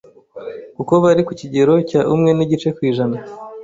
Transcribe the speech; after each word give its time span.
kuko 0.75 0.93
bari 1.03 1.21
ku 1.27 1.33
kigero 1.39 1.73
cya 1.89 2.01
umwe 2.13 2.29
nigice 2.33 2.67
kwijana 2.77 3.17